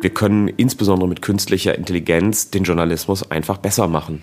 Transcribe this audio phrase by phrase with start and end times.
[0.00, 4.22] Wir können insbesondere mit künstlicher Intelligenz den Journalismus einfach besser machen.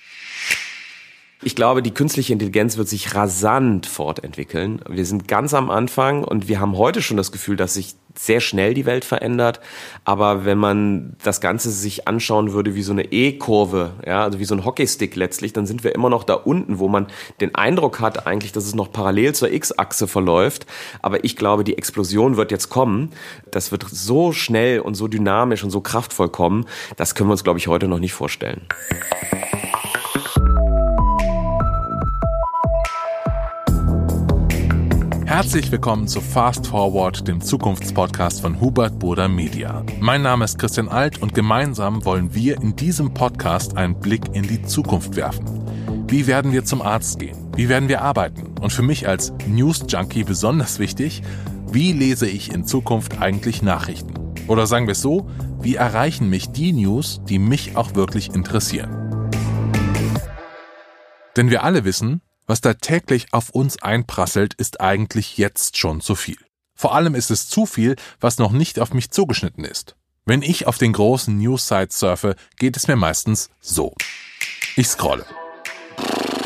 [1.43, 4.81] Ich glaube, die künstliche Intelligenz wird sich rasant fortentwickeln.
[4.89, 8.39] Wir sind ganz am Anfang und wir haben heute schon das Gefühl, dass sich sehr
[8.39, 9.59] schnell die Welt verändert.
[10.05, 14.45] Aber wenn man das Ganze sich anschauen würde wie so eine E-Kurve, ja, also wie
[14.45, 17.07] so ein Hockeystick letztlich, dann sind wir immer noch da unten, wo man
[17.41, 20.65] den Eindruck hat eigentlich, dass es noch parallel zur X-Achse verläuft.
[21.01, 23.11] Aber ich glaube, die Explosion wird jetzt kommen.
[23.51, 26.65] Das wird so schnell und so dynamisch und so kraftvoll kommen.
[26.95, 28.67] Das können wir uns, glaube ich, heute noch nicht vorstellen.
[35.37, 39.85] Herzlich willkommen zu Fast Forward, dem Zukunftspodcast von Hubert Burda Media.
[39.99, 44.47] Mein Name ist Christian Alt und gemeinsam wollen wir in diesem Podcast einen Blick in
[44.47, 45.45] die Zukunft werfen.
[46.07, 47.37] Wie werden wir zum Arzt gehen?
[47.55, 48.57] Wie werden wir arbeiten?
[48.59, 51.21] Und für mich als News Junkie besonders wichtig,
[51.71, 54.15] wie lese ich in Zukunft eigentlich Nachrichten?
[54.47, 55.29] Oder sagen wir es so,
[55.61, 59.29] wie erreichen mich die News, die mich auch wirklich interessieren?
[61.35, 66.15] Denn wir alle wissen, was da täglich auf uns einprasselt, ist eigentlich jetzt schon zu
[66.15, 66.37] viel.
[66.73, 69.95] Vor allem ist es zu viel, was noch nicht auf mich zugeschnitten ist.
[70.25, 73.93] Wenn ich auf den großen News-Sites surfe, geht es mir meistens so.
[74.75, 75.25] Ich scrolle.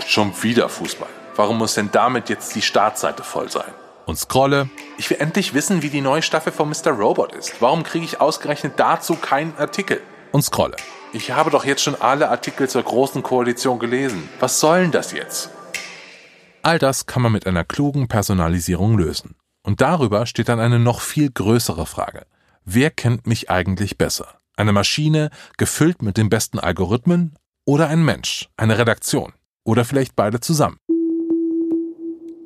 [0.07, 1.09] Schon wieder Fußball.
[1.35, 3.71] Warum muss denn damit jetzt die Startseite voll sein?
[4.05, 4.69] Und scrolle.
[4.97, 6.91] Ich will endlich wissen, wie die neue Staffel von Mr.
[6.91, 7.61] Robot ist.
[7.61, 10.01] Warum kriege ich ausgerechnet dazu keinen Artikel?
[10.31, 10.77] Und scrolle.
[11.13, 14.29] Ich habe doch jetzt schon alle Artikel zur großen Koalition gelesen.
[14.39, 15.49] Was soll denn das jetzt?
[16.63, 19.35] All das kann man mit einer klugen Personalisierung lösen.
[19.63, 22.25] Und darüber steht dann eine noch viel größere Frage.
[22.65, 24.39] Wer kennt mich eigentlich besser?
[24.55, 30.39] Eine Maschine, gefüllt mit den besten Algorithmen, oder ein Mensch, eine Redaktion, oder vielleicht beide
[30.39, 30.77] zusammen?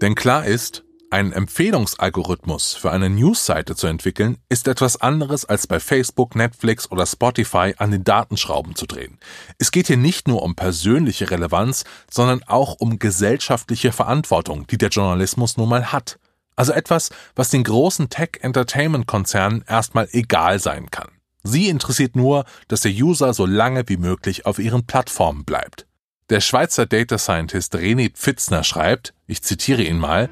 [0.01, 0.84] Denn klar ist,
[1.15, 7.05] einen Empfehlungsalgorithmus für eine Newsseite zu entwickeln, ist etwas anderes als bei Facebook, Netflix oder
[7.05, 9.17] Spotify an den Datenschrauben zu drehen.
[9.57, 14.89] Es geht hier nicht nur um persönliche Relevanz, sondern auch um gesellschaftliche Verantwortung, die der
[14.89, 16.19] Journalismus nun mal hat.
[16.57, 21.11] Also etwas, was den großen Tech-Entertainment-Konzernen erstmal egal sein kann.
[21.43, 25.85] Sie interessiert nur, dass der User so lange wie möglich auf ihren Plattformen bleibt.
[26.29, 30.27] Der Schweizer Data Scientist René Pfitzner schreibt, ich zitiere ihn mal,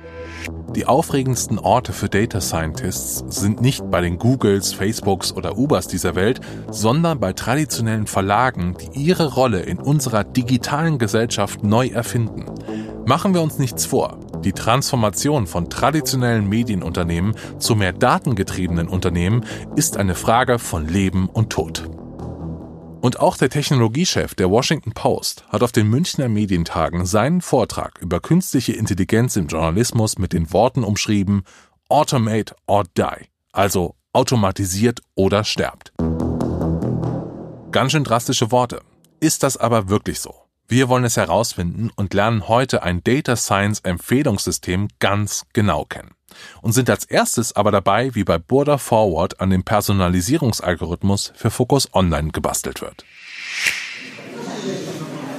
[0.75, 6.15] die aufregendsten Orte für Data Scientists sind nicht bei den Googles, Facebooks oder Ubers dieser
[6.15, 6.41] Welt,
[6.71, 12.45] sondern bei traditionellen Verlagen, die ihre Rolle in unserer digitalen Gesellschaft neu erfinden.
[13.05, 14.17] Machen wir uns nichts vor.
[14.43, 19.45] Die Transformation von traditionellen Medienunternehmen zu mehr datengetriebenen Unternehmen
[19.75, 21.89] ist eine Frage von Leben und Tod.
[23.03, 28.21] Und auch der Technologiechef der Washington Post hat auf den Münchner Medientagen seinen Vortrag über
[28.21, 31.43] künstliche Intelligenz im Journalismus mit den Worten umschrieben
[31.89, 35.91] Automate or Die, also automatisiert oder sterbt.
[37.73, 38.79] Ganz schön drastische Worte.
[39.19, 40.35] Ist das aber wirklich so?
[40.69, 46.11] Wir wollen es herausfinden und lernen heute ein Data Science Empfehlungssystem ganz genau kennen
[46.61, 51.93] und sind als erstes aber dabei, wie bei Burda Forward an dem Personalisierungsalgorithmus für Focus
[51.93, 53.05] Online gebastelt wird.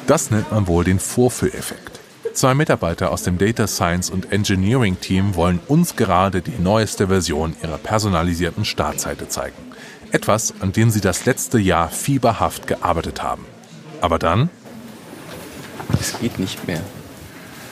[0.07, 2.01] Das nennt man wohl den Vorführeffekt.
[2.35, 7.55] Zwei Mitarbeiter aus dem Data Science und Engineering Team wollen uns gerade die neueste Version
[7.63, 9.57] ihrer personalisierten Startseite zeigen.
[10.11, 13.47] Etwas, an dem sie das letzte Jahr fieberhaft gearbeitet haben.
[14.01, 14.51] Aber dann?
[16.01, 16.81] Es geht nicht mehr.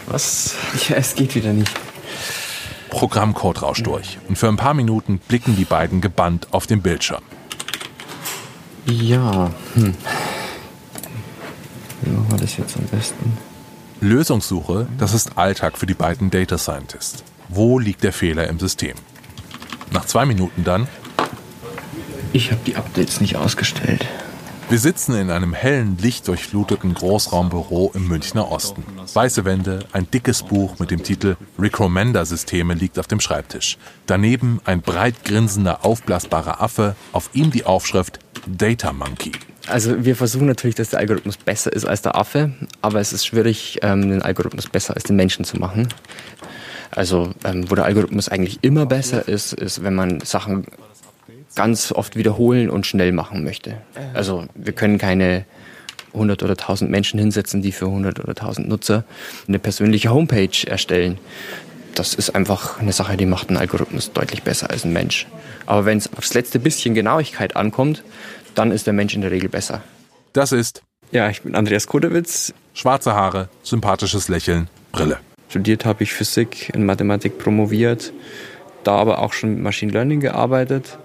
[0.07, 0.55] Was?
[0.89, 1.73] Ja, es geht wieder nicht.
[2.93, 7.23] Programmcode rauscht durch und für ein paar Minuten blicken die beiden gebannt auf den Bildschirm.
[8.85, 9.95] Ja, hm.
[12.03, 13.39] Wie machen wir das jetzt am besten?
[14.03, 17.25] Lösungssuche, das ist Alltag für die beiden Data Scientists.
[17.49, 18.95] Wo liegt der Fehler im System?
[19.91, 20.87] Nach zwei Minuten dann.
[22.35, 24.07] Ich habe die Updates nicht ausgestellt.
[24.69, 28.85] Wir sitzen in einem hellen, lichtdurchfluteten Großraumbüro im Münchner Osten.
[29.13, 33.77] Weiße Wände, ein dickes Buch mit dem Titel Recommender-Systeme liegt auf dem Schreibtisch.
[34.07, 39.33] Daneben ein breit grinsender, aufblasbarer Affe, auf ihm die Aufschrift Data Monkey.
[39.69, 43.27] Also wir versuchen natürlich, dass der Algorithmus besser ist als der Affe, aber es ist
[43.27, 45.89] schwierig, ähm, den Algorithmus besser als den Menschen zu machen.
[46.91, 50.67] Also ähm, wo der Algorithmus eigentlich immer besser ist, ist, wenn man Sachen
[51.55, 53.77] ganz oft wiederholen und schnell machen möchte.
[54.15, 55.45] Also wir können keine
[56.15, 59.05] 100 oder 1000 Menschen hinsetzen, die für 100 oder 1000 Nutzer
[59.49, 61.19] eine persönliche Homepage erstellen.
[61.95, 65.27] Das ist einfach eine Sache, die macht einen Algorithmus deutlich besser als ein Mensch.
[65.67, 68.03] Aber wenn es aufs letzte bisschen Genauigkeit ankommt,
[68.55, 69.83] dann ist der Mensch in der Regel besser.
[70.33, 70.83] Das ist.
[71.11, 72.55] Ja, ich bin Andreas Kodewitz.
[72.75, 75.19] Schwarze Haare, sympathisches Lächeln, Brille.
[75.51, 78.15] Studiert habe ich Physik, in Mathematik promoviert,
[78.85, 80.99] da aber auch schon mit Machine Learning gearbeitet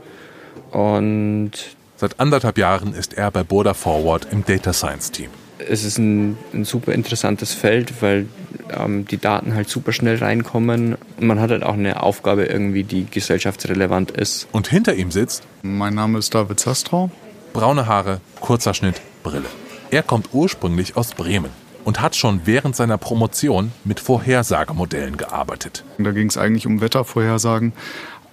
[0.72, 5.30] und Seit anderthalb Jahren ist er bei Border Forward im Data Science Team.
[5.58, 8.28] Es ist ein, ein super interessantes Feld, weil
[8.70, 10.94] ähm, die Daten halt super schnell reinkommen.
[10.94, 14.48] Und man hat halt auch eine Aufgabe irgendwie, die gesellschaftsrelevant ist.
[14.52, 15.42] Und hinter ihm sitzt.
[15.64, 17.10] Mein Name ist David Zastrau.
[17.54, 19.48] Braune Haare, kurzer Schnitt, Brille.
[19.90, 21.50] Er kommt ursprünglich aus Bremen
[21.84, 25.84] und hat schon während seiner Promotion mit Vorhersagemodellen gearbeitet.
[25.98, 27.72] Da ging es eigentlich um Wettervorhersagen,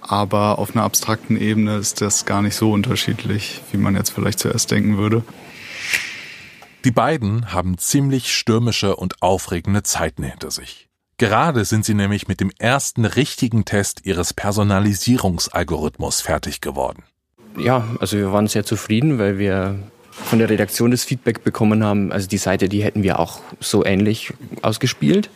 [0.07, 4.39] aber auf einer abstrakten Ebene ist das gar nicht so unterschiedlich, wie man jetzt vielleicht
[4.39, 5.23] zuerst denken würde.
[6.83, 10.87] Die beiden haben ziemlich stürmische und aufregende Zeiten hinter sich.
[11.17, 17.03] Gerade sind sie nämlich mit dem ersten richtigen Test ihres Personalisierungsalgorithmus fertig geworden.
[17.57, 19.79] Ja, also wir waren sehr zufrieden, weil wir
[20.11, 23.85] von der Redaktion das Feedback bekommen haben, also die Seite, die hätten wir auch so
[23.85, 25.29] ähnlich ausgespielt.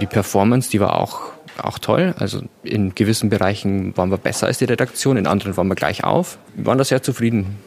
[0.00, 2.14] Die Performance, die war auch, auch toll.
[2.18, 6.04] Also in gewissen Bereichen waren wir besser als die Redaktion, in anderen waren wir gleich
[6.04, 6.38] auf.
[6.54, 7.58] Wir waren da sehr zufrieden.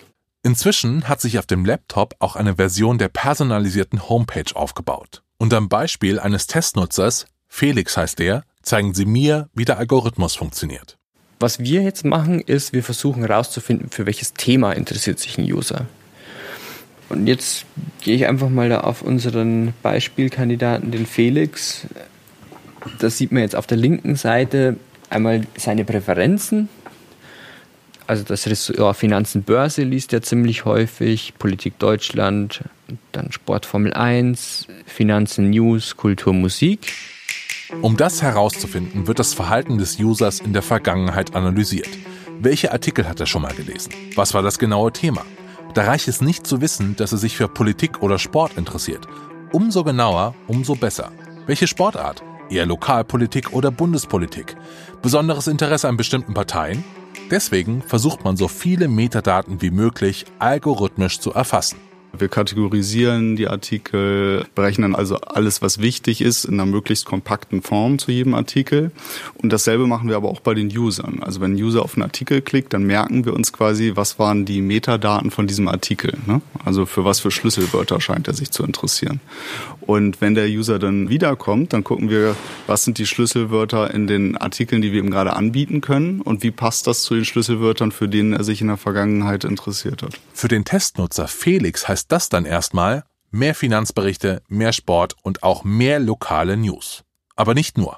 [0.42, 5.22] Inzwischen hat sich auf dem Laptop auch eine Version der personalisierten Homepage aufgebaut.
[5.38, 10.98] Und am Beispiel eines Testnutzers, Felix heißt er, zeigen sie mir, wie der Algorithmus funktioniert.
[11.40, 15.86] Was wir jetzt machen, ist, wir versuchen herauszufinden, für welches Thema interessiert sich ein User.
[17.10, 17.66] Und jetzt
[18.02, 21.88] gehe ich einfach mal da auf unseren Beispielkandidaten, den Felix.
[23.00, 24.78] Da sieht man jetzt auf der linken Seite
[25.10, 26.70] einmal seine Präferenzen.
[28.08, 32.64] Also das Ressort Finanzen Börse liest er ziemlich häufig, Politik Deutschland,
[33.12, 36.92] dann Sport Formel 1, Finanzen News, Kultur Musik.
[37.84, 41.90] Um das herauszufinden, wird das Verhalten des Users in der Vergangenheit analysiert.
[42.40, 43.94] Welche Artikel hat er schon mal gelesen?
[44.16, 45.24] Was war das genaue Thema?
[45.76, 49.08] Da reicht es nicht zu wissen, dass er sich für Politik oder Sport interessiert.
[49.52, 51.12] Umso genauer, umso besser.
[51.46, 52.24] Welche Sportart?
[52.50, 54.56] Eher Lokalpolitik oder Bundespolitik?
[55.02, 56.84] Besonderes Interesse an bestimmten Parteien?
[57.30, 61.78] Deswegen versucht man so viele Metadaten wie möglich algorithmisch zu erfassen.
[62.18, 68.00] Wir kategorisieren die Artikel, berechnen also alles, was wichtig ist, in einer möglichst kompakten Form
[68.00, 68.92] zu jedem Artikel.
[69.36, 71.20] Und dasselbe machen wir aber auch bei den Usern.
[71.22, 74.46] Also wenn ein User auf einen Artikel klickt, dann merken wir uns quasi, was waren
[74.46, 76.18] die Metadaten von diesem Artikel.
[76.26, 76.42] Ne?
[76.66, 79.20] Also für was für Schlüsselwörter scheint er sich zu interessieren.
[79.82, 82.36] Und wenn der User dann wiederkommt, dann gucken wir,
[82.68, 86.52] was sind die Schlüsselwörter in den Artikeln, die wir ihm gerade anbieten können und wie
[86.52, 90.20] passt das zu den Schlüsselwörtern, für denen er sich in der Vergangenheit interessiert hat.
[90.34, 95.66] Für den Testnutzer Felix heißt heißt das dann erstmal mehr Finanzberichte, mehr Sport und auch
[95.66, 97.04] mehr lokale News.
[97.36, 97.98] Aber nicht nur.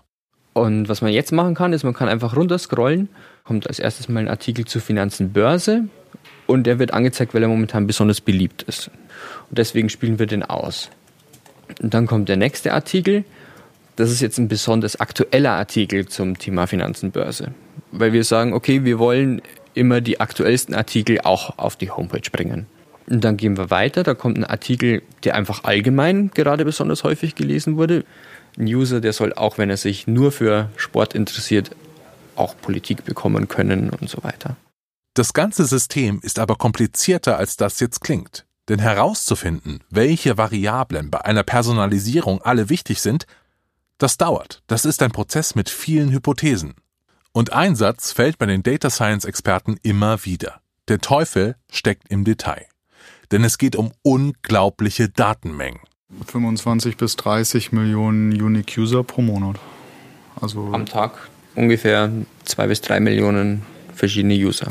[0.54, 3.10] Und was man jetzt machen kann, ist, man kann einfach runterscrollen,
[3.44, 5.84] kommt als erstes mal ein Artikel zu Finanzen Börse
[6.48, 8.88] und der wird angezeigt, weil er momentan besonders beliebt ist.
[9.50, 10.90] Und deswegen spielen wir den aus.
[11.80, 13.24] Und dann kommt der nächste Artikel.
[13.98, 17.54] Das ist jetzt ein besonders aktueller Artikel zum Thema Finanzen Börse.
[17.92, 19.44] Weil wir sagen, okay, wir wollen
[19.76, 22.66] immer die aktuellsten Artikel auch auf die Homepage bringen.
[23.12, 24.04] Und dann gehen wir weiter.
[24.04, 28.06] Da kommt ein Artikel, der einfach allgemein gerade besonders häufig gelesen wurde.
[28.58, 31.72] Ein User, der soll auch, wenn er sich nur für Sport interessiert,
[32.38, 34.56] auch Politik bekommen können und so weiter.
[35.14, 38.46] Das ganze System ist aber komplizierter, als das jetzt klingt.
[38.70, 43.26] Denn herauszufinden, welche Variablen bei einer Personalisierung alle wichtig sind,
[43.98, 44.64] das dauert.
[44.68, 46.76] Das ist ein Prozess mit vielen Hypothesen.
[47.34, 50.62] Und ein Satz fällt bei den Data Science Experten immer wieder.
[50.88, 52.71] Der Teufel steckt im Detail
[53.32, 55.80] denn es geht um unglaubliche Datenmengen.
[56.28, 59.58] 25 bis 30 Millionen Unique User pro Monat.
[60.40, 62.12] Also am Tag ungefähr
[62.44, 63.64] zwei bis drei Millionen
[63.96, 64.68] verschiedene User.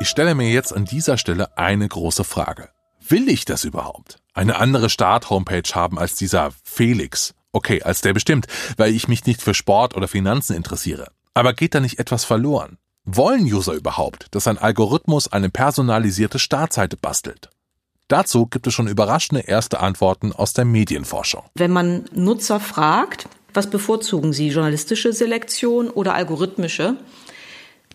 [0.00, 2.70] Ich stelle mir jetzt an dieser Stelle eine große Frage.
[3.06, 4.18] Will ich das überhaupt?
[4.32, 7.34] Eine andere Start-Homepage haben als dieser Felix?
[7.52, 11.08] Okay, als der bestimmt, weil ich mich nicht für Sport oder Finanzen interessiere.
[11.34, 12.78] Aber geht da nicht etwas verloren?
[13.04, 17.48] Wollen User überhaupt, dass ein Algorithmus eine personalisierte Startseite bastelt?
[18.08, 21.44] Dazu gibt es schon überraschende erste Antworten aus der Medienforschung.
[21.54, 26.96] Wenn man Nutzer fragt, was bevorzugen sie, journalistische Selektion oder algorithmische,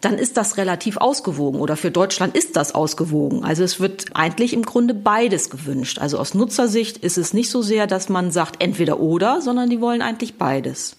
[0.01, 3.43] dann ist das relativ ausgewogen oder für Deutschland ist das ausgewogen.
[3.43, 5.99] Also es wird eigentlich im Grunde beides gewünscht.
[5.99, 9.81] Also aus Nutzersicht ist es nicht so sehr, dass man sagt entweder oder, sondern die
[9.81, 10.97] wollen eigentlich beides.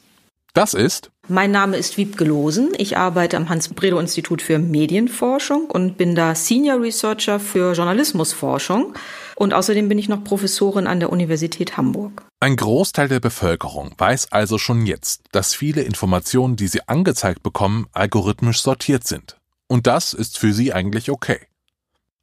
[0.56, 2.72] Das ist mein Name ist Wiebke Losen.
[2.78, 8.94] Ich arbeite am Hans-Bredow-Institut für Medienforschung und bin da Senior Researcher für Journalismusforschung.
[9.34, 12.24] Und außerdem bin ich noch Professorin an der Universität Hamburg.
[12.38, 17.88] Ein Großteil der Bevölkerung weiß also schon jetzt, dass viele Informationen, die sie angezeigt bekommen,
[17.92, 19.36] algorithmisch sortiert sind.
[19.66, 21.40] Und das ist für sie eigentlich okay.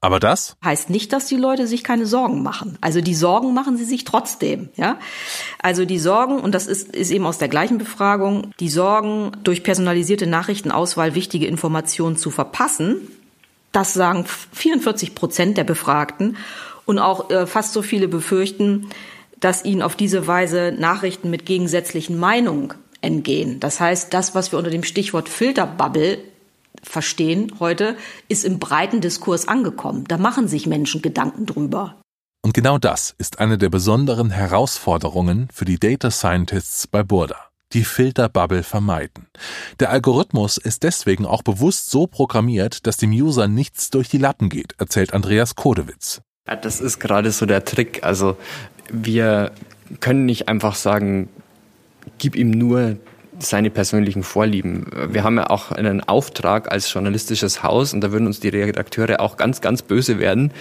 [0.03, 2.77] Aber das heißt nicht, dass die Leute sich keine Sorgen machen.
[2.81, 4.99] Also die Sorgen machen sie sich trotzdem, ja.
[5.61, 9.63] Also die Sorgen, und das ist, ist eben aus der gleichen Befragung, die Sorgen, durch
[9.63, 12.97] personalisierte Nachrichtenauswahl wichtige Informationen zu verpassen,
[13.71, 16.35] Das sagen 44 Prozent der Befragten.
[16.83, 18.89] Und auch äh, fast so viele befürchten,
[19.39, 23.61] dass ihnen auf diese Weise Nachrichten mit gegensätzlichen Meinungen entgehen.
[23.61, 26.17] Das heißt, das, was wir unter dem Stichwort Filterbubble
[26.83, 27.95] verstehen heute,
[28.27, 30.05] ist im breiten Diskurs angekommen.
[30.07, 31.95] Da machen sich Menschen Gedanken drüber.
[32.45, 37.37] Und genau das ist eine der besonderen Herausforderungen für die Data Scientists bei Burda.
[37.71, 39.27] Die Filterbubble vermeiden.
[39.79, 44.49] Der Algorithmus ist deswegen auch bewusst so programmiert, dass dem User nichts durch die Lappen
[44.49, 46.21] geht, erzählt Andreas Kodewitz.
[46.47, 48.03] Ja, das ist gerade so der Trick.
[48.03, 48.37] Also
[48.91, 49.53] wir
[50.01, 51.29] können nicht einfach sagen,
[52.17, 52.97] gib ihm nur
[53.39, 54.87] seine persönlichen Vorlieben.
[55.09, 59.19] Wir haben ja auch einen Auftrag als journalistisches Haus und da würden uns die Redakteure
[59.19, 60.51] auch ganz, ganz böse werden.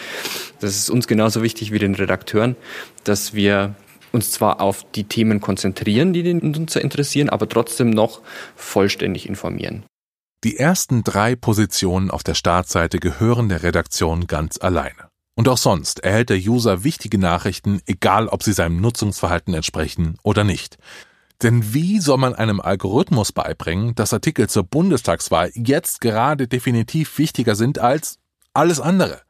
[0.60, 2.56] Das ist uns genauso wichtig wie den Redakteuren,
[3.04, 3.74] dass wir
[4.12, 8.20] uns zwar auf die Themen konzentrieren, die den Nutzer interessieren, aber trotzdem noch
[8.56, 9.84] vollständig informieren.
[10.44, 15.08] Die ersten drei Positionen auf der Startseite gehören der Redaktion ganz alleine.
[15.34, 20.44] Und auch sonst erhält der User wichtige Nachrichten, egal ob sie seinem Nutzungsverhalten entsprechen oder
[20.44, 20.78] nicht.
[21.42, 27.56] Denn wie soll man einem Algorithmus beibringen, dass Artikel zur Bundestagswahl jetzt gerade definitiv wichtiger
[27.56, 28.18] sind als
[28.54, 29.22] alles andere?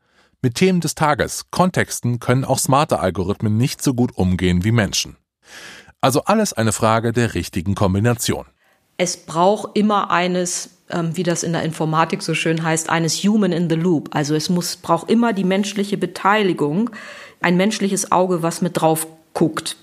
[0.42, 5.16] Mit Themen des Tages, Kontexten können auch smarte Algorithmen nicht so gut umgehen wie Menschen.
[6.00, 8.46] Also alles eine Frage der richtigen Kombination.
[8.98, 13.52] Es braucht immer eines, ähm, wie das in der Informatik so schön heißt, eines Human
[13.52, 14.10] in the Loop.
[14.14, 16.90] Also es muss, braucht immer die menschliche Beteiligung,
[17.40, 19.76] ein menschliches Auge, was mit drauf guckt.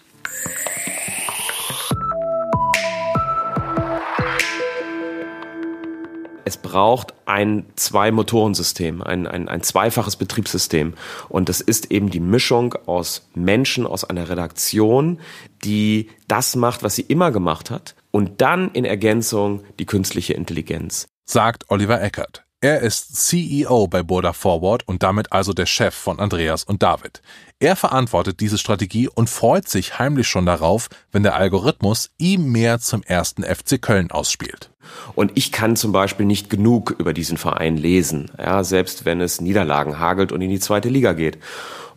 [6.50, 10.96] Es braucht ein Zwei-Motoren-System, ein, ein, ein zweifaches Betriebssystem.
[11.29, 15.20] Und das ist eben die Mischung aus Menschen, aus einer Redaktion,
[15.63, 17.96] die das macht, was sie immer gemacht hat.
[18.10, 21.08] Und dann in Ergänzung die künstliche Intelligenz.
[21.24, 22.49] Sagt Oliver Eckert.
[22.62, 27.22] Er ist CEO bei Border Forward und damit also der Chef von Andreas und David.
[27.62, 32.80] Er verantwortet diese Strategie und freut sich heimlich schon darauf, wenn der Algorithmus ihm mehr
[32.80, 34.72] zum ersten FC Köln ausspielt.
[35.16, 39.39] Und ich kann zum Beispiel nicht genug über diesen Verein lesen, ja, selbst wenn es
[39.39, 41.38] Niederlagen hagelt und in die zweite Liga geht.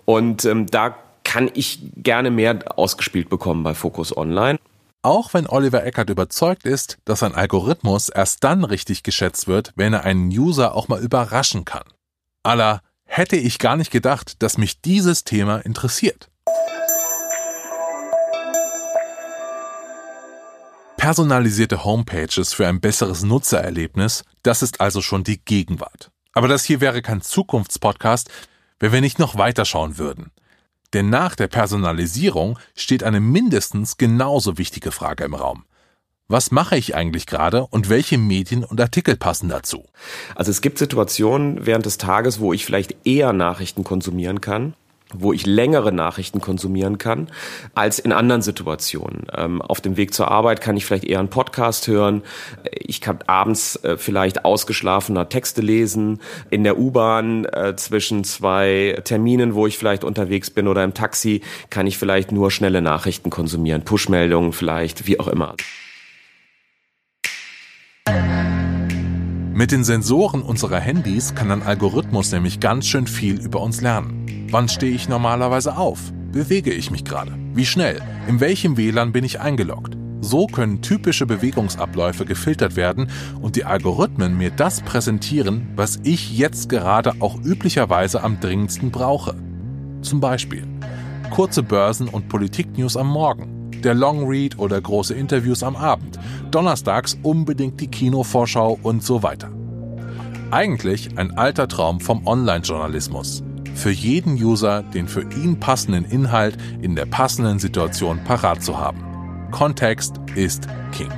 [0.05, 4.61] Und ähm, da kann ich gerne mehr ausgespielt bekommen bei Focus Online.
[5.05, 9.93] Auch wenn Oliver Eckert überzeugt ist, dass ein Algorithmus erst dann richtig geschätzt wird, wenn
[9.93, 11.83] er einen User auch mal überraschen kann.
[12.45, 16.31] Aller hätte ich gar nicht gedacht, dass mich dieses Thema interessiert.
[20.97, 26.13] Personalisierte Homepages für ein besseres Nutzererlebnis, das ist also schon die Gegenwart.
[26.33, 28.31] Aber das hier wäre kein Zukunftspodcast,
[28.79, 30.31] wenn wir nicht noch weiterschauen würden.
[30.93, 35.65] Denn nach der Personalisierung steht eine mindestens genauso wichtige Frage im Raum.
[36.29, 39.85] Was mache ich eigentlich gerade und welche Medien und Artikel passen dazu?
[40.35, 44.75] Also es gibt Situationen während des Tages, wo ich vielleicht eher Nachrichten konsumieren kann
[45.13, 47.29] wo ich längere Nachrichten konsumieren kann,
[47.75, 49.27] als in anderen Situationen.
[49.37, 52.23] Ähm, auf dem Weg zur Arbeit kann ich vielleicht eher einen Podcast hören.
[52.71, 56.21] Ich kann abends äh, vielleicht ausgeschlafener Texte lesen.
[56.51, 61.43] In der U-Bahn äh, zwischen zwei Terminen, wo ich vielleicht unterwegs bin oder im Taxi,
[61.71, 63.83] kann ich vielleicht nur schnelle Nachrichten konsumieren.
[63.85, 65.55] Push-Meldungen vielleicht, wie auch immer.
[69.55, 74.42] Mit den Sensoren unserer Handys kann ein Algorithmus nämlich ganz schön viel über uns lernen.
[74.53, 76.13] Wann stehe ich normalerweise auf?
[76.31, 77.33] Bewege ich mich gerade?
[77.55, 78.03] Wie schnell?
[78.29, 79.97] In welchem WLAN bin ich eingeloggt?
[80.21, 83.07] So können typische Bewegungsabläufe gefiltert werden
[83.41, 89.37] und die Algorithmen mir das präsentieren, was ich jetzt gerade auch üblicherweise am dringendsten brauche.
[90.03, 90.67] Zum Beispiel
[91.31, 96.19] kurze Börsen- und Politiknews am Morgen, der Long Read oder große Interviews am Abend,
[96.51, 99.51] donnerstags unbedingt die Kinovorschau und so weiter.
[100.51, 103.43] Eigentlich ein alter Traum vom Online-Journalismus.
[103.75, 109.49] Für jeden User den für ihn passenden Inhalt in der passenden Situation parat zu haben.
[109.51, 111.11] Kontext ist King.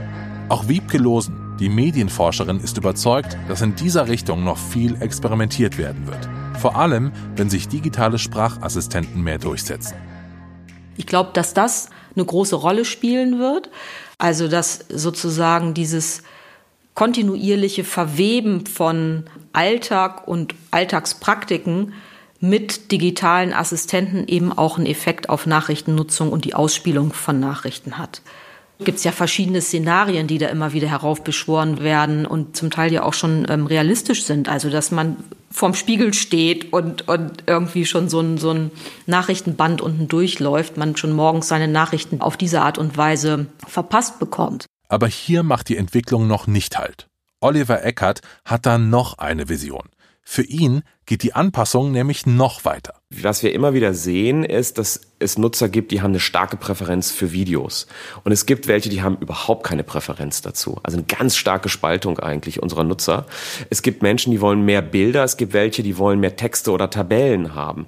[0.49, 6.07] Auch Wiebke Losen, die Medienforscherin, ist überzeugt, dass in dieser Richtung noch viel experimentiert werden
[6.07, 6.29] wird.
[6.59, 9.97] Vor allem, wenn sich digitale Sprachassistenten mehr durchsetzen.
[10.97, 13.71] Ich glaube, dass das eine große Rolle spielen wird.
[14.19, 16.23] Also dass sozusagen dieses
[16.95, 21.93] kontinuierliche Verweben von Alltag und Alltagspraktiken
[22.49, 28.23] mit digitalen Assistenten eben auch einen Effekt auf Nachrichtennutzung und die Ausspielung von Nachrichten hat
[28.81, 33.05] gibt es ja verschiedene Szenarien, die da immer wieder heraufbeschworen werden und zum Teil ja
[33.05, 34.49] auch schon ähm, realistisch sind.
[34.49, 35.17] Also dass man
[35.51, 38.71] vorm Spiegel steht und, und irgendwie schon so ein, so ein
[39.07, 44.67] Nachrichtenband unten durchläuft, man schon morgens seine Nachrichten auf diese Art und Weise verpasst bekommt.
[44.89, 47.07] Aber hier macht die Entwicklung noch nicht halt.
[47.41, 49.89] Oliver Eckert hat da noch eine Vision.
[50.25, 52.95] Für ihn geht die Anpassung nämlich noch weiter.
[53.11, 57.11] Was wir immer wieder sehen, ist, dass es Nutzer gibt, die haben eine starke Präferenz
[57.11, 57.87] für Videos.
[58.25, 60.81] Und es gibt welche, die haben überhaupt keine Präferenz dazu.
[60.83, 63.27] Also eine ganz starke Spaltung eigentlich unserer Nutzer.
[63.69, 65.25] Es gibt Menschen, die wollen mehr Bilder.
[65.25, 67.87] Es gibt welche, die wollen mehr Texte oder Tabellen haben.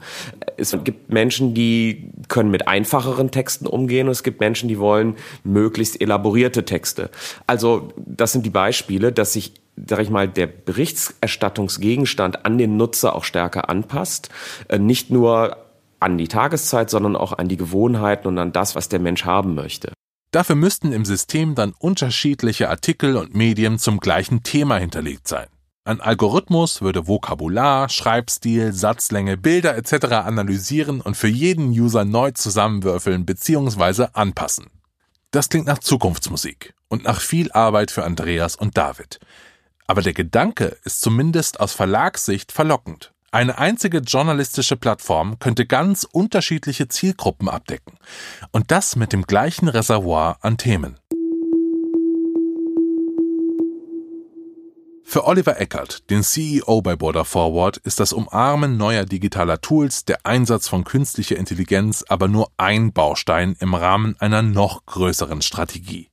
[0.58, 4.08] Es gibt Menschen, die können mit einfacheren Texten umgehen.
[4.08, 7.10] Und es gibt Menschen, die wollen möglichst elaborierte Texte.
[7.46, 13.14] Also das sind die Beispiele, dass sich sag ich mal, der Berichterstattungsgegenstand an den Nutzer
[13.14, 14.30] auch stärker anpasst.
[14.68, 15.58] Äh, nicht nur
[16.00, 19.54] an die Tageszeit, sondern auch an die Gewohnheiten und an das, was der Mensch haben
[19.54, 19.92] möchte.
[20.30, 25.46] Dafür müssten im System dann unterschiedliche Artikel und Medien zum gleichen Thema hinterlegt sein.
[25.84, 30.06] Ein Algorithmus würde Vokabular, Schreibstil, Satzlänge, Bilder etc.
[30.06, 34.08] analysieren und für jeden User neu zusammenwürfeln bzw.
[34.12, 34.66] anpassen.
[35.30, 39.20] Das klingt nach Zukunftsmusik und nach viel Arbeit für Andreas und David.
[39.86, 43.12] Aber der Gedanke ist zumindest aus Verlagssicht verlockend.
[43.30, 47.98] Eine einzige journalistische Plattform könnte ganz unterschiedliche Zielgruppen abdecken.
[48.50, 50.98] Und das mit dem gleichen Reservoir an Themen.
[55.04, 60.26] Für Oliver Eckert, den CEO bei Border Forward, ist das Umarmen neuer digitaler Tools, der
[60.26, 66.08] Einsatz von künstlicher Intelligenz aber nur ein Baustein im Rahmen einer noch größeren Strategie.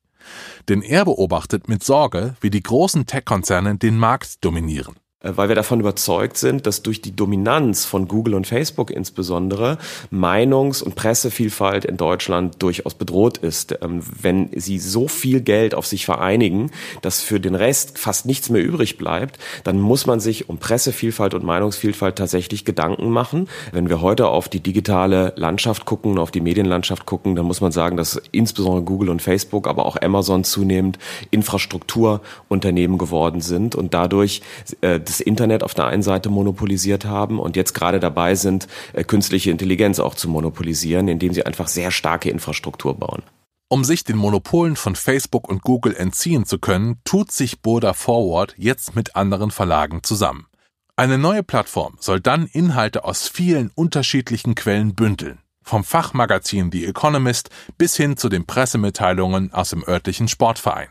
[0.69, 4.95] Denn er beobachtet mit Sorge, wie die großen Tech-Konzerne den Markt dominieren.
[5.23, 9.77] Äh, weil wir davon überzeugt sind, dass durch die Dominanz von Google und Facebook insbesondere
[10.11, 13.77] Meinungs- und Pressevielfalt in Deutschland durchaus bedroht ist.
[13.81, 18.49] Ähm, wenn sie so viel Geld auf sich vereinigen, dass für den Rest fast nichts
[18.49, 23.47] mehr übrig bleibt, dann muss man sich um Pressevielfalt und Meinungsvielfalt tatsächlich Gedanken machen.
[23.71, 27.71] Wenn wir heute auf die digitale Landschaft gucken, auf die Medienlandschaft gucken, dann muss man
[27.71, 30.99] sagen, dass insbesondere Google und Facebook, aber auch Amazon zunehmend
[31.31, 34.41] Infrastrukturunternehmen geworden sind und dadurch
[34.81, 39.03] äh, das Internet auf der einen Seite monopolisiert haben und jetzt gerade dabei sind, äh,
[39.03, 43.21] künstliche Intelligenz auch zu monopolisieren, indem sie einfach sehr starke Infrastruktur bauen.
[43.69, 48.55] Um sich den Monopolen von Facebook und Google entziehen zu können, tut sich Boda Forward
[48.57, 50.47] jetzt mit anderen Verlagen zusammen.
[50.95, 57.49] Eine neue Plattform soll dann Inhalte aus vielen unterschiedlichen Quellen bündeln, vom Fachmagazin The Economist
[57.77, 60.89] bis hin zu den Pressemitteilungen aus dem örtlichen Sportverein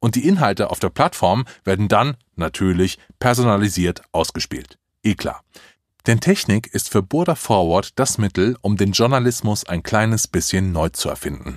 [0.00, 4.78] und die Inhalte auf der Plattform werden dann natürlich personalisiert ausgespielt.
[5.02, 5.42] Eh klar.
[6.06, 10.88] Denn Technik ist für Burda Forward das Mittel, um den Journalismus ein kleines bisschen neu
[10.90, 11.56] zu erfinden.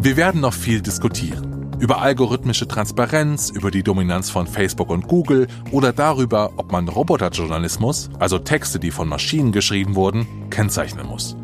[0.00, 1.76] Wir werden noch viel diskutieren.
[1.78, 8.10] Über algorithmische Transparenz, über die Dominanz von Facebook und Google oder darüber, ob man Roboterjournalismus,
[8.18, 11.36] also Texte, die von Maschinen geschrieben wurden, kennzeichnen muss.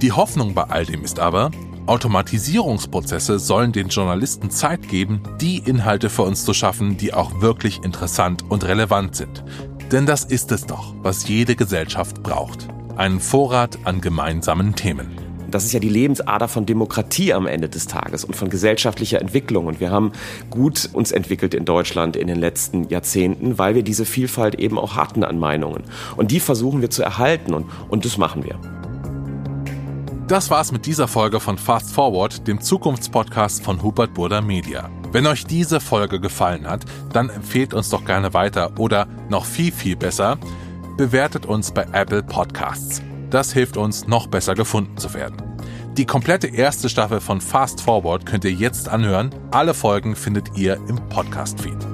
[0.00, 1.50] Die Hoffnung bei all dem ist aber,
[1.88, 7.82] Automatisierungsprozesse sollen den Journalisten Zeit geben, die Inhalte für uns zu schaffen, die auch wirklich
[7.82, 9.42] interessant und relevant sind.
[9.90, 12.68] Denn das ist es doch, was jede Gesellschaft braucht.
[12.96, 15.28] Einen Vorrat an gemeinsamen Themen.
[15.50, 19.66] Das ist ja die Lebensader von Demokratie am Ende des Tages und von gesellschaftlicher Entwicklung.
[19.66, 20.12] Und wir haben
[20.50, 24.94] gut uns entwickelt in Deutschland in den letzten Jahrzehnten, weil wir diese Vielfalt eben auch
[24.94, 25.84] hatten an Meinungen.
[26.18, 28.77] Und die versuchen wir zu erhalten und, und das machen wir.
[30.28, 34.90] Das war's mit dieser Folge von Fast Forward, dem Zukunftspodcast von Hubert Burda Media.
[35.10, 39.72] Wenn euch diese Folge gefallen hat, dann empfehlt uns doch gerne weiter oder noch viel,
[39.72, 40.36] viel besser,
[40.98, 43.00] bewertet uns bei Apple Podcasts.
[43.30, 45.42] Das hilft uns, noch besser gefunden zu werden.
[45.96, 49.34] Die komplette erste Staffel von Fast Forward könnt ihr jetzt anhören.
[49.50, 51.86] Alle Folgen findet ihr im Podcast-Feed.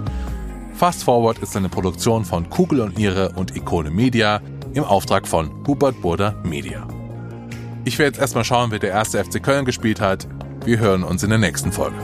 [0.75, 4.41] Fast Forward ist eine Produktion von Kugel und Niere und Ikone Media
[4.73, 6.94] im Auftrag von Hubert Burda Media.
[7.87, 10.27] Ich werde jetzt erstmal schauen, wer der erste FC Köln gespielt hat.
[10.65, 11.97] Wir hören uns in der nächsten Folge.